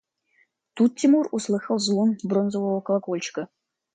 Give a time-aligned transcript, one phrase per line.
[0.75, 3.47] Тут Тимур услыхал звон бронзового колокольчика.